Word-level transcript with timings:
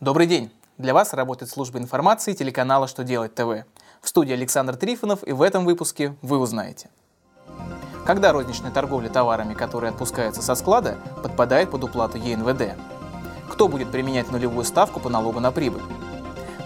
Добрый 0.00 0.26
день! 0.26 0.50
Для 0.78 0.94
вас 0.94 1.12
работает 1.12 1.52
служба 1.52 1.78
информации 1.78 2.32
телеканала 2.32 2.88
«Что 2.88 3.04
делать 3.04 3.34
ТВ». 3.34 3.66
В 4.00 4.08
студии 4.08 4.32
Александр 4.32 4.74
Трифонов 4.74 5.22
и 5.28 5.32
в 5.32 5.42
этом 5.42 5.66
выпуске 5.66 6.16
вы 6.22 6.38
узнаете. 6.38 6.88
Когда 8.06 8.32
розничная 8.32 8.70
торговля 8.70 9.10
товарами, 9.10 9.52
которые 9.52 9.90
отпускаются 9.90 10.40
со 10.40 10.54
склада, 10.54 10.96
подпадает 11.22 11.70
под 11.70 11.84
уплату 11.84 12.16
ЕНВД? 12.16 12.78
Кто 13.50 13.68
будет 13.68 13.92
применять 13.92 14.30
нулевую 14.30 14.64
ставку 14.64 15.00
по 15.00 15.10
налогу 15.10 15.38
на 15.38 15.52
прибыль? 15.52 15.82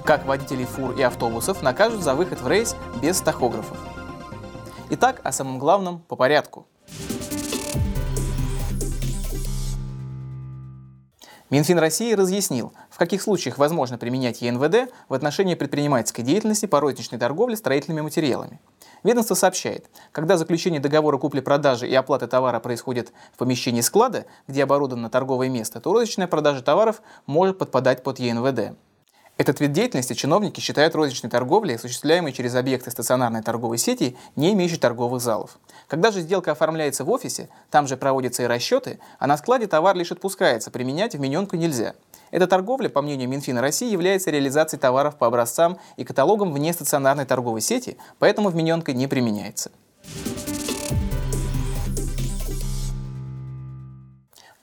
Как 0.04 0.24
водителей 0.26 0.64
фур 0.64 0.92
и 0.92 1.02
автобусов 1.02 1.60
накажут 1.60 2.04
за 2.04 2.14
выход 2.14 2.40
в 2.40 2.46
рейс 2.46 2.76
без 3.02 3.20
тахографов? 3.20 3.76
Итак, 4.90 5.20
о 5.24 5.32
самом 5.32 5.58
главном 5.58 5.98
по 6.06 6.14
порядку– 6.14 6.68
Минфин 11.50 11.78
России 11.78 12.14
разъяснил, 12.14 12.72
в 12.88 12.96
каких 12.96 13.20
случаях 13.20 13.58
возможно 13.58 13.98
применять 13.98 14.40
ЕНВД 14.40 14.90
в 15.10 15.14
отношении 15.14 15.54
предпринимательской 15.54 16.22
деятельности 16.22 16.64
по 16.64 16.80
розничной 16.80 17.18
торговле 17.18 17.54
строительными 17.54 18.00
материалами. 18.00 18.60
Ведомство 19.02 19.34
сообщает, 19.34 19.90
когда 20.10 20.38
заключение 20.38 20.80
договора 20.80 21.18
купли-продажи 21.18 21.86
и 21.86 21.94
оплаты 21.94 22.28
товара 22.28 22.60
происходит 22.60 23.12
в 23.34 23.36
помещении 23.36 23.82
склада, 23.82 24.24
где 24.48 24.62
оборудовано 24.62 25.10
торговое 25.10 25.50
место, 25.50 25.82
то 25.82 25.92
розничная 25.92 26.28
продажа 26.28 26.62
товаров 26.62 27.02
может 27.26 27.58
подпадать 27.58 28.02
под 28.02 28.20
ЕНВД. 28.20 28.74
Этот 29.36 29.58
вид 29.58 29.72
деятельности 29.72 30.12
чиновники 30.12 30.60
считают 30.60 30.94
розничной 30.94 31.28
торговлей, 31.28 31.74
осуществляемой 31.74 32.32
через 32.32 32.54
объекты 32.54 32.92
стационарной 32.92 33.42
торговой 33.42 33.78
сети, 33.78 34.16
не 34.36 34.52
имеющей 34.52 34.76
торговых 34.76 35.20
залов. 35.20 35.58
Когда 35.88 36.12
же 36.12 36.20
сделка 36.20 36.52
оформляется 36.52 37.04
в 37.04 37.10
офисе, 37.10 37.48
там 37.68 37.88
же 37.88 37.96
проводятся 37.96 38.44
и 38.44 38.46
расчеты, 38.46 39.00
а 39.18 39.26
на 39.26 39.36
складе 39.36 39.66
товар 39.66 39.96
лишь 39.96 40.12
отпускается, 40.12 40.70
применять 40.70 41.16
вмененку 41.16 41.56
нельзя. 41.56 41.94
Эта 42.30 42.46
торговля, 42.46 42.88
по 42.88 43.02
мнению 43.02 43.28
Минфина 43.28 43.60
России, 43.60 43.90
является 43.90 44.30
реализацией 44.30 44.80
товаров 44.80 45.16
по 45.16 45.26
образцам 45.26 45.78
и 45.96 46.04
каталогам 46.04 46.52
вне 46.52 46.72
стационарной 46.72 47.24
торговой 47.24 47.60
сети, 47.60 47.96
поэтому 48.20 48.50
вмененка 48.50 48.92
не 48.92 49.08
применяется. 49.08 49.72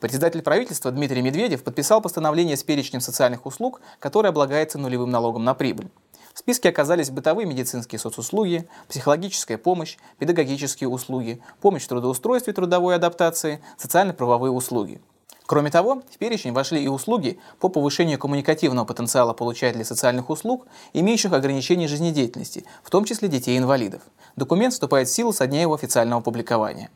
Председатель 0.01 0.41
правительства 0.41 0.89
Дмитрий 0.89 1.21
Медведев 1.21 1.63
подписал 1.63 2.01
постановление 2.01 2.57
с 2.57 2.63
перечнем 2.63 3.01
социальных 3.01 3.45
услуг, 3.45 3.81
которое 3.99 4.29
облагается 4.29 4.79
нулевым 4.79 5.11
налогом 5.11 5.43
на 5.43 5.53
прибыль. 5.53 5.89
В 6.33 6.39
списке 6.39 6.69
оказались 6.69 7.11
бытовые 7.11 7.45
медицинские 7.45 7.99
соцуслуги, 7.99 8.67
психологическая 8.89 9.59
помощь, 9.59 9.97
педагогические 10.17 10.89
услуги, 10.89 11.39
помощь 11.61 11.83
в 11.83 11.87
трудоустройстве 11.87 12.51
трудовой 12.51 12.95
адаптации, 12.95 13.61
социально-правовые 13.77 14.51
услуги. 14.51 14.99
Кроме 15.45 15.69
того, 15.69 16.01
в 16.09 16.17
перечень 16.17 16.51
вошли 16.51 16.83
и 16.83 16.87
услуги 16.87 17.37
по 17.59 17.69
повышению 17.69 18.17
коммуникативного 18.17 18.85
потенциала 18.85 19.33
получателей 19.33 19.85
социальных 19.85 20.31
услуг, 20.31 20.65
имеющих 20.93 21.31
ограничения 21.31 21.87
жизнедеятельности, 21.87 22.65
в 22.81 22.89
том 22.89 23.05
числе 23.05 23.27
детей-инвалидов. 23.27 24.01
Документ 24.35 24.73
вступает 24.73 25.09
в 25.09 25.13
силу 25.13 25.31
со 25.31 25.45
дня 25.45 25.61
его 25.61 25.75
официального 25.75 26.21
публикования. 26.21 26.89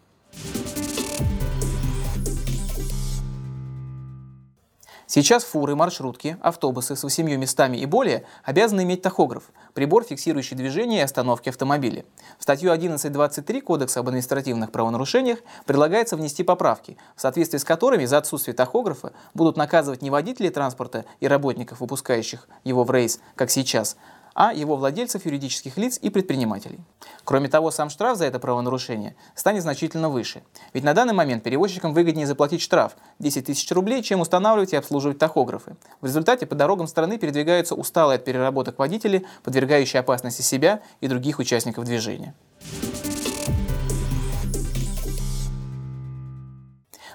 Сейчас 5.07 5.43
фуры, 5.43 5.75
маршрутки, 5.75 6.37
автобусы 6.41 6.95
с 6.95 7.03
8 7.03 7.29
местами 7.35 7.77
и 7.77 7.85
более 7.85 8.25
обязаны 8.43 8.81
иметь 8.81 9.03
тахограф– 9.03 9.43
прибор, 9.75 10.03
фиксирующий 10.03 10.57
движение 10.57 11.01
и 11.01 11.03
остановки 11.03 11.49
автомобиля. 11.49 12.05
В 12.39 12.43
статью 12.43 12.73
11.23 12.73 13.61
Кодекса 13.61 13.99
об 13.99 14.07
административных 14.07 14.71
правонарушениях 14.71 15.39
предлагается 15.65 16.17
внести 16.17 16.41
поправки, 16.41 16.97
в 17.15 17.21
соответствии 17.21 17.59
с 17.59 17.63
которыми 17.63 18.05
за 18.05 18.17
отсутствие 18.17 18.55
тахографа 18.55 19.13
будут 19.35 19.57
наказывать 19.57 20.01
не 20.01 20.09
водителей 20.09 20.49
транспорта 20.49 21.05
и 21.19 21.27
работников, 21.27 21.81
выпускающих 21.81 22.47
его 22.63 22.83
в 22.83 22.89
рейс, 22.89 23.19
как 23.35 23.51
сейчас, 23.51 23.97
а 24.35 24.53
его 24.53 24.75
владельцев 24.75 25.25
юридических 25.25 25.77
лиц 25.77 25.97
и 25.99 26.09
предпринимателей. 26.09 26.79
Кроме 27.23 27.47
того, 27.47 27.71
сам 27.71 27.89
штраф 27.89 28.17
за 28.17 28.25
это 28.25 28.37
правонарушение 28.37 29.15
станет 29.33 29.63
значительно 29.63 30.09
выше. 30.09 30.43
Ведь 30.73 30.83
на 30.83 30.93
данный 30.93 31.13
момент 31.13 31.41
перевозчикам 31.41 31.93
выгоднее 31.93 32.27
заплатить 32.27 32.61
штраф 32.61 32.97
10 33.19 33.45
тысяч 33.45 33.71
рублей, 33.71 34.03
чем 34.03 34.19
устанавливать 34.19 34.73
и 34.73 34.75
обслуживать 34.75 35.17
тахографы. 35.17 35.77
В 36.01 36.05
результате 36.05 36.45
по 36.45 36.53
дорогам 36.53 36.87
страны 36.87 37.17
передвигаются 37.17 37.75
усталые 37.75 38.17
от 38.17 38.25
переработок 38.25 38.77
водители, 38.77 39.25
подвергающие 39.43 40.01
опасности 40.01 40.41
себя 40.41 40.81
и 40.99 41.07
других 41.07 41.39
участников 41.39 41.85
движения. 41.85 42.35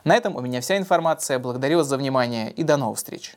На 0.04 0.16
этом 0.16 0.34
у 0.34 0.41
меня 0.41 0.62
вся 0.62 0.78
информация. 0.78 1.38
Благодарю 1.38 1.78
вас 1.78 1.87
за 1.87 1.98
внимание 1.98 2.50
и 2.50 2.62
до 2.62 2.78
новых 2.78 2.97
встреч. 2.97 3.37